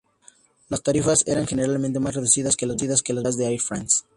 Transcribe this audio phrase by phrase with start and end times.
[0.67, 3.99] Las tarifas eran generalmente más reducidas que la Business Class de Air France.